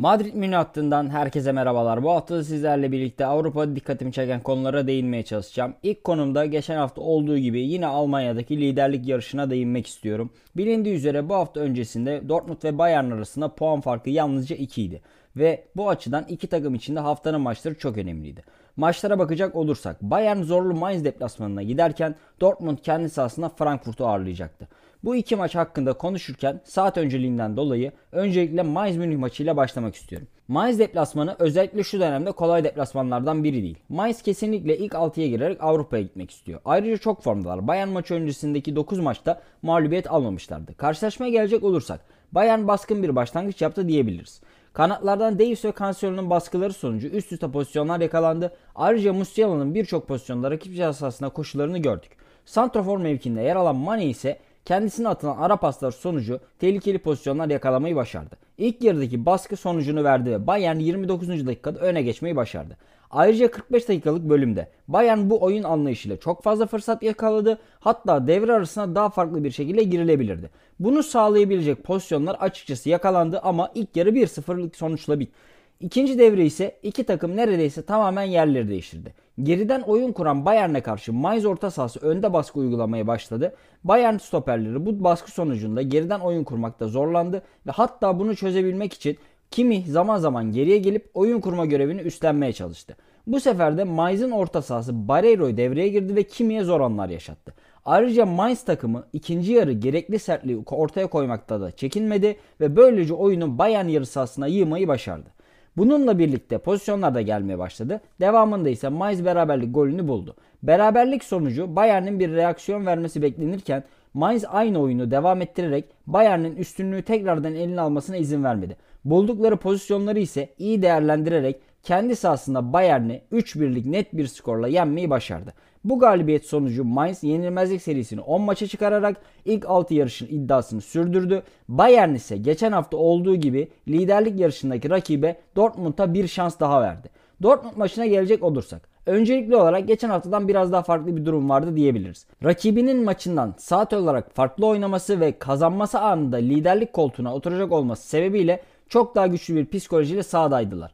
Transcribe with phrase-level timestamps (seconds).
[0.00, 2.02] Madrid Münih hattından herkese merhabalar.
[2.02, 5.74] Bu hafta sizlerle birlikte Avrupa'da dikkatimi çeken konulara değinmeye çalışacağım.
[5.82, 10.30] İlk konumda geçen hafta olduğu gibi yine Almanya'daki liderlik yarışına değinmek istiyorum.
[10.56, 15.02] Bilindiği üzere bu hafta öncesinde Dortmund ve Bayern arasında puan farkı yalnızca 2 idi.
[15.36, 18.42] Ve bu açıdan iki takım için de haftanın maçları çok önemliydi.
[18.76, 24.68] Maçlara bakacak olursak Bayern zorlu Mainz deplasmanına giderken Dortmund kendi sahasında Frankfurt'u ağırlayacaktı.
[25.04, 30.28] Bu iki maç hakkında konuşurken saat önceliğinden dolayı öncelikle Mainz Münih maçıyla başlamak istiyorum.
[30.48, 33.78] Mainz deplasmanı özellikle şu dönemde kolay deplasmanlardan biri değil.
[33.88, 36.60] Mainz kesinlikle ilk 6'ya girerek Avrupa'ya gitmek istiyor.
[36.64, 37.68] Ayrıca çok formdalar.
[37.68, 40.76] Bayern maçı öncesindeki 9 maçta mağlubiyet almamışlardı.
[40.76, 42.00] Karşılaşmaya gelecek olursak
[42.32, 44.40] Bayern baskın bir başlangıç yaptı diyebiliriz.
[44.72, 48.52] Kanatlardan Davis ve Cancelo'nun baskıları sonucu üst üste pozisyonlar yakalandı.
[48.74, 52.10] Ayrıca Musiala'nın birçok pozisyonda rakip cihazasına koşularını gördük.
[52.44, 58.36] Santrafor mevkinde yer alan Mane ise kendisine atılan ara paslar sonucu tehlikeli pozisyonlar yakalamayı başardı.
[58.58, 61.46] İlk yarıdaki baskı sonucunu verdi ve Bayern 29.
[61.46, 62.76] dakikada öne geçmeyi başardı.
[63.10, 67.58] Ayrıca 45 dakikalık bölümde Bayern bu oyun anlayışıyla çok fazla fırsat yakaladı.
[67.80, 70.50] Hatta devre arasına daha farklı bir şekilde girilebilirdi.
[70.80, 75.32] Bunu sağlayabilecek pozisyonlar açıkçası yakalandı ama ilk yarı 1-0'lık sonuçla bitti.
[75.80, 79.14] İkinci devre ise iki takım neredeyse tamamen yerleri değiştirdi.
[79.42, 83.54] Geriden oyun kuran Bayern'e karşı Mainz orta sahası önde baskı uygulamaya başladı.
[83.84, 89.18] Bayern stoperleri bu baskı sonucunda geriden oyun kurmakta zorlandı ve hatta bunu çözebilmek için
[89.50, 92.96] kimi zaman zaman geriye gelip oyun kurma görevini üstlenmeye çalıştı.
[93.26, 97.54] Bu sefer de Mainz'in orta sahası Barreiro'yu devreye girdi ve kimiye zor anlar yaşattı.
[97.84, 103.88] Ayrıca Mainz takımı ikinci yarı gerekli sertliği ortaya koymakta da çekinmedi ve böylece oyunu Bayern
[103.88, 105.30] yarı sahasına yığmayı başardı.
[105.76, 108.00] Bununla birlikte pozisyonlar da gelmeye başladı.
[108.20, 110.36] Devamında ise Mainz beraberlik golünü buldu.
[110.62, 117.54] Beraberlik sonucu Bayern'in bir reaksiyon vermesi beklenirken Mainz aynı oyunu devam ettirerek Bayern'in üstünlüğü tekrardan
[117.54, 118.76] eline almasına izin vermedi.
[119.04, 125.54] Buldukları pozisyonları ise iyi değerlendirerek kendi sahasında Bayern'i 3-1'lik net bir skorla yenmeyi başardı.
[125.84, 131.42] Bu galibiyet sonucu Mainz yenilmezlik serisini 10 maça çıkararak ilk 6 yarışın iddiasını sürdürdü.
[131.68, 137.08] Bayern ise geçen hafta olduğu gibi liderlik yarışındaki rakibe Dortmund'a bir şans daha verdi.
[137.42, 142.26] Dortmund maçına gelecek olursak Öncelikli olarak geçen haftadan biraz daha farklı bir durum vardı diyebiliriz.
[142.44, 149.14] Rakibinin maçından saat olarak farklı oynaması ve kazanması anında liderlik koltuğuna oturacak olması sebebiyle çok
[149.14, 150.92] daha güçlü bir psikolojiyle sahadaydılar.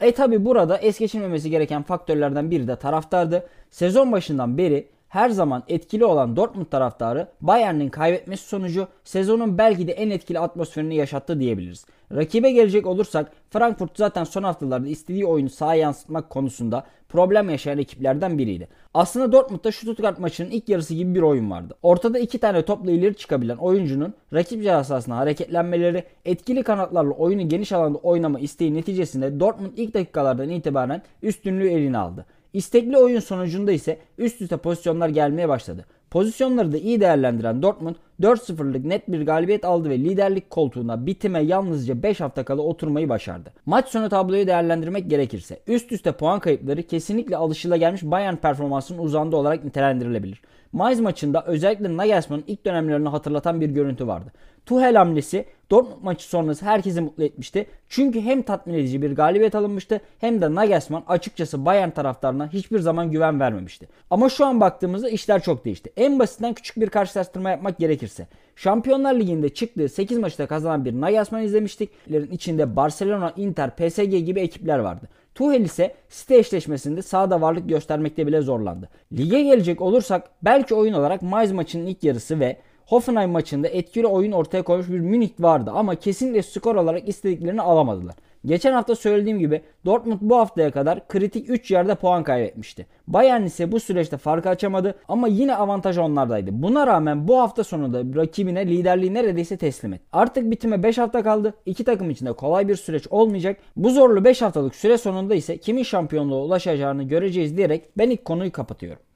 [0.00, 3.46] E tabi burada es geçilmemesi gereken faktörlerden biri de taraftardı.
[3.70, 9.92] Sezon başından beri her zaman etkili olan Dortmund taraftarı Bayern'in kaybetmesi sonucu sezonun belki de
[9.92, 11.86] en etkili atmosferini yaşattı diyebiliriz.
[12.12, 18.38] Rakibe gelecek olursak Frankfurt zaten son haftalarda istediği oyunu sahaya yansıtmak konusunda problem yaşayan ekiplerden
[18.38, 18.68] biriydi.
[18.94, 21.74] Aslında Dortmund'da Stuttgart maçının ilk yarısı gibi bir oyun vardı.
[21.82, 27.98] Ortada iki tane topla ileri çıkabilen oyuncunun rakip cihazasına hareketlenmeleri, etkili kanatlarla oyunu geniş alanda
[27.98, 32.26] oynama isteği neticesinde Dortmund ilk dakikalardan itibaren üstünlüğü eline aldı.
[32.52, 35.86] İstekli oyun sonucunda ise üst üste pozisyonlar gelmeye başladı.
[36.10, 42.02] Pozisyonları da iyi değerlendiren Dortmund 4-0'lık net bir galibiyet aldı ve liderlik koltuğuna bitime yalnızca
[42.02, 43.52] 5 hafta kala oturmayı başardı.
[43.66, 49.64] Maç sonu tabloyu değerlendirmek gerekirse üst üste puan kayıpları kesinlikle alışılagelmiş Bayern performansının uzandı olarak
[49.64, 50.42] nitelendirilebilir.
[50.72, 54.32] Mainz maçında özellikle Nagelsmann'ın ilk dönemlerini hatırlatan bir görüntü vardı.
[54.66, 57.66] Tuhel hamlesi Dortmund maçı sonrası herkesi mutlu etmişti.
[57.88, 63.10] Çünkü hem tatmin edici bir galibiyet alınmıştı hem de Nagelsmann açıkçası Bayern taraftarına hiçbir zaman
[63.10, 63.88] güven vermemişti.
[64.10, 65.92] Ama şu an baktığımızda işler çok değişti.
[65.98, 68.26] En basitinden küçük bir karşılaştırma yapmak gerekirse.
[68.56, 71.90] Şampiyonlar Ligi'nde çıktığı 8 maçta kazanan bir Nagelsmann izlemiştik.
[72.30, 75.08] İçinde Barcelona, Inter, PSG gibi ekipler vardı.
[75.34, 78.88] Tuchel ise City eşleşmesinde sahada varlık göstermekte bile zorlandı.
[79.12, 84.32] Lige gelecek olursak belki oyun olarak Mainz maçının ilk yarısı ve Hoffenheim maçında etkili oyun
[84.32, 88.14] ortaya koymuş bir Münih vardı ama kesinlikle skor olarak istediklerini alamadılar.
[88.46, 92.86] Geçen hafta söylediğim gibi Dortmund bu haftaya kadar kritik 3 yerde puan kaybetmişti.
[93.06, 96.50] Bayern ise bu süreçte farkı açamadı ama yine avantaj onlardaydı.
[96.52, 100.04] Buna rağmen bu hafta sonunda rakibine liderliği neredeyse teslim etti.
[100.12, 101.54] Artık bitime 5 hafta kaldı.
[101.66, 103.56] İki takım için de kolay bir süreç olmayacak.
[103.76, 108.52] Bu zorlu 5 haftalık süre sonunda ise kimin şampiyonluğa ulaşacağını göreceğiz diyerek ben ilk konuyu
[108.52, 109.07] kapatıyorum.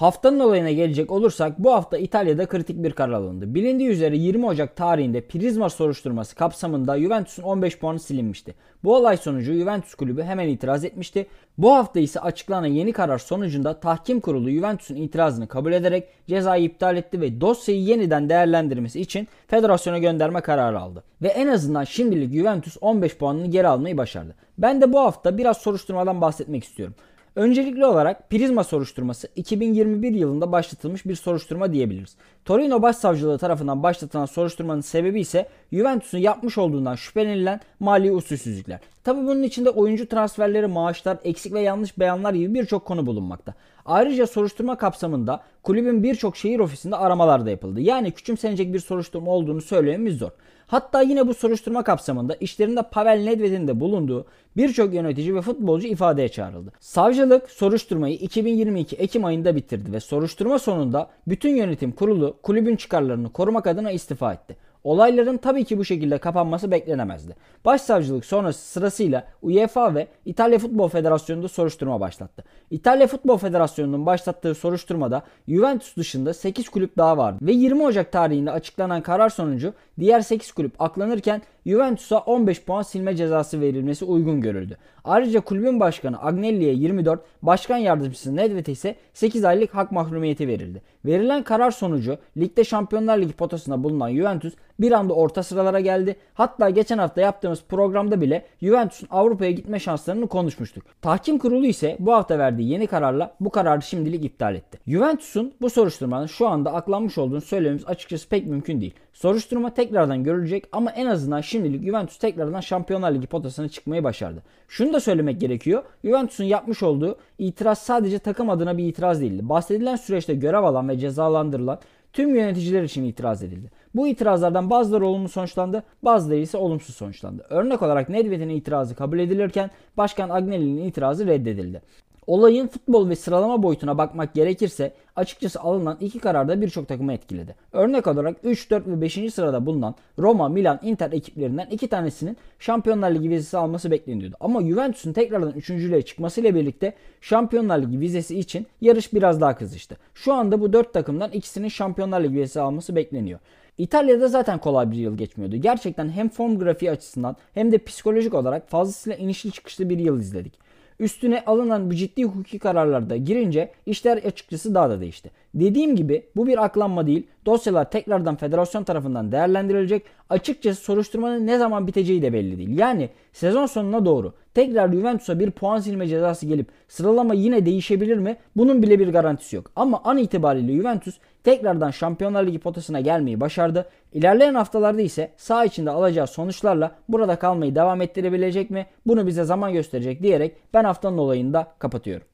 [0.00, 3.54] Haftanın olayına gelecek olursak bu hafta İtalya'da kritik bir karar alındı.
[3.54, 8.54] Bilindiği üzere 20 Ocak tarihinde Prizma soruşturması kapsamında Juventus'un 15 puanı silinmişti.
[8.84, 11.26] Bu olay sonucu Juventus kulübü hemen itiraz etmişti.
[11.58, 16.96] Bu hafta ise açıklanan yeni karar sonucunda tahkim kurulu Juventus'un itirazını kabul ederek cezayı iptal
[16.96, 21.04] etti ve dosyayı yeniden değerlendirmesi için federasyona gönderme kararı aldı.
[21.22, 24.34] Ve en azından şimdilik Juventus 15 puanını geri almayı başardı.
[24.58, 26.94] Ben de bu hafta biraz soruşturmadan bahsetmek istiyorum.
[27.36, 32.16] Öncelikli olarak Prizma soruşturması 2021 yılında başlatılmış bir soruşturma diyebiliriz.
[32.44, 38.80] Torino Başsavcılığı tarafından başlatılan soruşturmanın sebebi ise Juventus'un yapmış olduğundan şüphelenilen mali usulsüzlükler.
[39.04, 43.54] Tabi bunun içinde oyuncu transferleri, maaşlar, eksik ve yanlış beyanlar gibi birçok konu bulunmakta.
[43.90, 47.80] Ayrıca soruşturma kapsamında kulübün birçok şehir ofisinde aramalar da yapıldı.
[47.80, 50.30] Yani küçümsenecek bir soruşturma olduğunu söylememiz zor.
[50.66, 54.26] Hatta yine bu soruşturma kapsamında işlerinde Pavel Nedved'in de bulunduğu
[54.56, 56.72] birçok yönetici ve futbolcu ifadeye çağrıldı.
[56.80, 63.66] Savcılık soruşturmayı 2022 Ekim ayında bitirdi ve soruşturma sonunda bütün yönetim kurulu kulübün çıkarlarını korumak
[63.66, 64.56] adına istifa etti.
[64.84, 67.36] Olayların tabii ki bu şekilde kapanması beklenemezdi.
[67.64, 72.44] Başsavcılık sonrası sırasıyla UEFA ve İtalya Futbol Federasyonu'nda soruşturma başlattı.
[72.70, 78.50] İtalya Futbol Federasyonu'nun başlattığı soruşturmada Juventus dışında 8 kulüp daha vardı ve 20 Ocak tarihinde
[78.50, 84.76] açıklanan karar sonucu diğer 8 kulüp aklanırken Juventus'a 15 puan silme cezası verilmesi uygun görüldü.
[85.04, 90.82] Ayrıca kulübün başkanı Agnelli'ye 24, başkan yardımcısı Nedved'e ise 8 aylık hak mahrumiyeti verildi.
[91.04, 96.16] Verilen karar sonucu ligde Şampiyonlar Ligi potasında bulunan Juventus bir anda orta sıralara geldi.
[96.34, 100.84] Hatta geçen hafta yaptığımız programda bile Juventus'un Avrupa'ya gitme şanslarını konuşmuştuk.
[101.02, 104.78] Tahkim kurulu ise bu hafta verdiği yeni kararla bu kararı şimdilik iptal etti.
[104.86, 108.94] Juventus'un bu soruşturmanın şu anda aklanmış olduğunu söylememiz açıkçası pek mümkün değil.
[109.12, 114.42] Soruşturma tekrardan görülecek ama en azından şimdilik Juventus tekrardan Şampiyonlar Ligi potasına çıkmayı başardı.
[114.68, 115.82] Şunu da söylemek gerekiyor.
[116.04, 119.48] Juventus'un yapmış olduğu itiraz sadece takım adına bir itiraz değildi.
[119.48, 121.78] Bahsedilen süreçte görev alan ve cezalandırılan
[122.12, 123.70] tüm yöneticiler için itiraz edildi.
[123.94, 127.46] Bu itirazlardan bazıları olumlu sonuçlandı, bazıları ise olumsuz sonuçlandı.
[127.50, 131.82] Örnek olarak Nedved'in itirazı kabul edilirken Başkan Agnelli'nin itirazı reddedildi.
[132.26, 137.54] Olayın futbol ve sıralama boyutuna bakmak gerekirse açıkçası alınan iki karar da birçok takımı etkiledi.
[137.72, 139.34] Örnek olarak 3, 4 ve 5.
[139.34, 144.36] sırada bulunan Roma, Milan, Inter ekiplerinden iki tanesinin Şampiyonlar Ligi vizesi alması bekleniyordu.
[144.40, 149.96] Ama Juventus'un tekrardan üçüncülüğe çıkmasıyla birlikte Şampiyonlar Ligi vizesi için yarış biraz daha kızıştı.
[150.14, 153.38] Şu anda bu 4 takımdan ikisinin Şampiyonlar Ligi vizesi alması bekleniyor.
[153.78, 155.56] İtalya'da zaten kolay bir yıl geçmiyordu.
[155.56, 160.69] Gerçekten hem form grafiği açısından hem de psikolojik olarak fazlasıyla inişli çıkışlı bir yıl izledik.
[161.00, 165.30] Üstüne alınan bu ciddi hukuki kararlarda girince işler açıkçası daha da değişti.
[165.54, 167.26] Dediğim gibi bu bir aklanma değil.
[167.46, 170.02] Dosyalar tekrardan federasyon tarafından değerlendirilecek.
[170.30, 172.78] Açıkçası soruşturmanın ne zaman biteceği de belli değil.
[172.78, 178.36] Yani sezon sonuna doğru tekrar Juventus'a bir puan silme cezası gelip sıralama yine değişebilir mi?
[178.56, 179.70] Bunun bile bir garantisi yok.
[179.76, 183.88] Ama an itibariyle Juventus tekrardan Şampiyonlar Ligi potasına gelmeyi başardı.
[184.12, 188.86] İlerleyen haftalarda ise sağ içinde alacağı sonuçlarla burada kalmayı devam ettirebilecek mi?
[189.06, 192.26] Bunu bize zaman gösterecek diyerek ben haftanın olayını da kapatıyorum.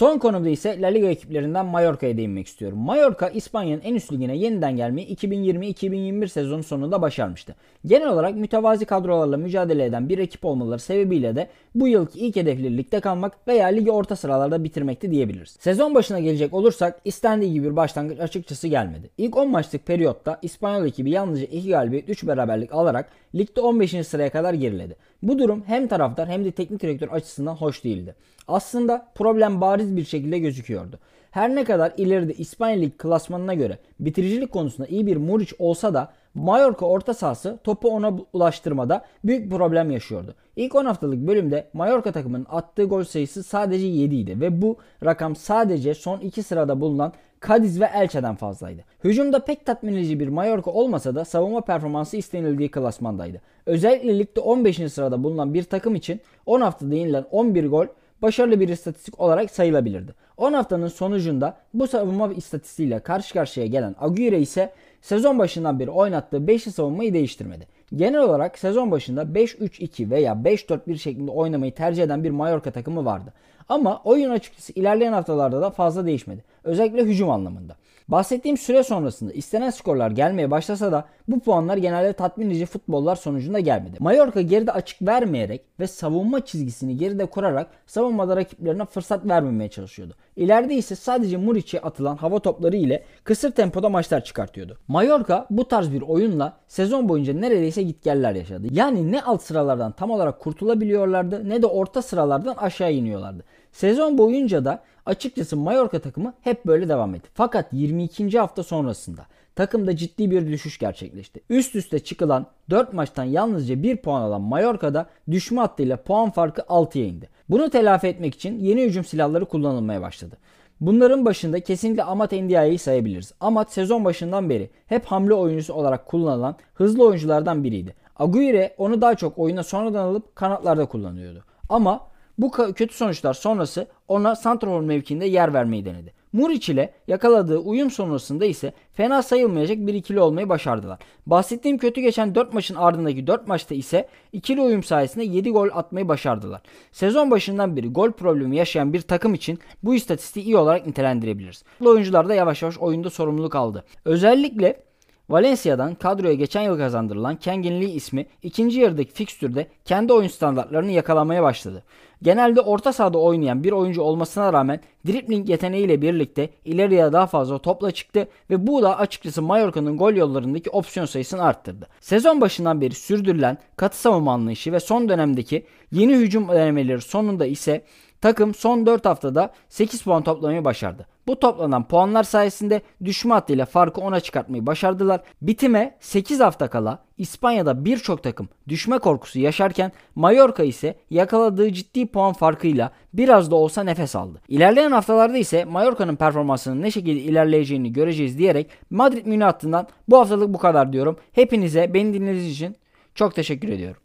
[0.00, 2.78] Son konumda ise La Liga ekiplerinden Mallorca'ya değinmek istiyorum.
[2.78, 7.54] Mallorca İspanya'nın en üst ligine yeniden gelmeyi 2020-2021 sezonu sonunda başarmıştı.
[7.86, 12.76] Genel olarak mütevazi kadrolarla mücadele eden bir ekip olmaları sebebiyle de bu yılki ilk hedefleri
[12.76, 15.56] ligde kalmak veya ligi orta sıralarda bitirmekti diyebiliriz.
[15.60, 19.10] Sezon başına gelecek olursak istendiği gibi bir başlangıç açıkçası gelmedi.
[19.18, 24.06] İlk 10 maçlık periyotta İspanyol ekibi yalnızca 2 galibiyet 3 beraberlik alarak ligde 15.
[24.06, 24.96] sıraya kadar geriledi.
[25.22, 28.14] Bu durum hem taraftar hem de teknik direktör açısından hoş değildi.
[28.48, 30.98] Aslında problem bariz bir şekilde gözüküyordu.
[31.30, 36.12] Her ne kadar ileride İspanya Lig klasmanına göre bitiricilik konusunda iyi bir Muriç olsa da
[36.34, 40.34] Mallorca orta sahası topu ona ulaştırmada büyük problem yaşıyordu.
[40.56, 45.36] İlk 10 haftalık bölümde Mallorca takımının attığı gol sayısı sadece 7 idi ve bu rakam
[45.36, 47.12] sadece son 2 sırada bulunan
[47.48, 48.84] Cadiz ve Elche'den fazlaydı.
[49.04, 53.40] Hücumda pek tatmin edici bir Mallorca olmasa da savunma performansı istenildiği klasmandaydı.
[53.66, 54.92] Özellikle ligde 15.
[54.92, 57.86] sırada bulunan bir takım için 10 haftada yenilen 11 gol
[58.22, 60.14] başarılı bir istatistik olarak sayılabilirdi.
[60.36, 64.72] 10 haftanın sonucunda bu savunma istatistiğiyle karşı karşıya gelen Aguirre ise
[65.02, 67.66] sezon başından beri oynattığı 5'li savunmayı değiştirmedi.
[67.96, 73.32] Genel olarak sezon başında 5-3-2 veya 5-4-1 şeklinde oynamayı tercih eden bir Mallorca takımı vardı.
[73.68, 76.44] Ama oyun açıkçası ilerleyen haftalarda da fazla değişmedi.
[76.64, 77.76] Özellikle hücum anlamında.
[78.10, 83.60] Bahsettiğim süre sonrasında istenen skorlar gelmeye başlasa da bu puanlar genelde tatmin edici futbollar sonucunda
[83.60, 83.96] gelmedi.
[84.00, 90.14] Mallorca geride açık vermeyerek ve savunma çizgisini geride kurarak savunmada rakiplerine fırsat vermemeye çalışıyordu.
[90.36, 94.78] İleride ise sadece Muriç'e atılan hava topları ile kısır tempoda maçlar çıkartıyordu.
[94.88, 98.66] Mallorca bu tarz bir oyunla sezon boyunca neredeyse gitgeller yaşadı.
[98.70, 103.44] Yani ne alt sıralardan tam olarak kurtulabiliyorlardı ne de orta sıralardan aşağı iniyorlardı.
[103.72, 107.28] Sezon boyunca da açıkçası Mallorca takımı hep böyle devam etti.
[107.34, 108.38] Fakat 22.
[108.38, 111.40] hafta sonrasında takımda ciddi bir düşüş gerçekleşti.
[111.50, 117.04] Üst üste çıkılan 4 maçtan yalnızca 1 puan alan Mallorca'da düşme hattıyla puan farkı 6'ya
[117.04, 117.28] indi.
[117.48, 120.36] Bunu telafi etmek için yeni hücum silahları kullanılmaya başladı.
[120.80, 123.32] Bunların başında kesinlikle Amat Ndiaye'yi sayabiliriz.
[123.40, 127.94] Amat sezon başından beri hep hamle oyuncusu olarak kullanılan hızlı oyunculardan biriydi.
[128.16, 131.44] Aguirre onu daha çok oyuna sonradan alıp kanatlarda kullanıyordu.
[131.68, 132.00] Ama
[132.40, 136.12] bu kötü sonuçlar sonrası ona santrafor mevkiinde yer vermeyi denedi.
[136.32, 140.98] Muriç ile yakaladığı uyum sonrasında ise fena sayılmayacak bir ikili olmayı başardılar.
[141.26, 146.08] Bahsettiğim kötü geçen 4 maçın ardındaki 4 maçta ise ikili uyum sayesinde 7 gol atmayı
[146.08, 146.60] başardılar.
[146.92, 151.64] Sezon başından beri gol problemi yaşayan bir takım için bu istatistiği iyi olarak nitelendirebiliriz.
[151.84, 153.84] Oyuncular da yavaş yavaş oyunda sorumluluk aldı.
[154.04, 154.82] Özellikle
[155.30, 161.42] Valencia'dan kadroya geçen yıl kazandırılan Kengin Lee ismi ikinci yarıdaki fikstürde kendi oyun standartlarını yakalamaya
[161.42, 161.82] başladı.
[162.22, 167.90] Genelde orta sahada oynayan bir oyuncu olmasına rağmen dribbling yeteneğiyle birlikte ileriye daha fazla topla
[167.90, 171.86] çıktı ve bu da açıkçası Mallorca'nın gol yollarındaki opsiyon sayısını arttırdı.
[172.00, 177.84] Sezon başından beri sürdürülen katı savunma anlayışı ve son dönemdeki yeni hücum denemeleri sonunda ise
[178.20, 181.06] Takım son 4 haftada 8 puan toplamayı başardı.
[181.26, 185.20] Bu toplanan puanlar sayesinde düşme hattıyla farkı 10'a çıkartmayı başardılar.
[185.42, 192.32] Bitime 8 hafta kala İspanya'da birçok takım düşme korkusu yaşarken Mallorca ise yakaladığı ciddi puan
[192.32, 194.40] farkıyla biraz da olsa nefes aldı.
[194.48, 200.54] İlerleyen haftalarda ise Mallorca'nın performansının ne şekilde ilerleyeceğini göreceğiz diyerek Madrid Münih hattından bu haftalık
[200.54, 201.16] bu kadar diyorum.
[201.32, 202.76] Hepinize beni dinlediğiniz için
[203.14, 204.02] çok teşekkür ediyorum.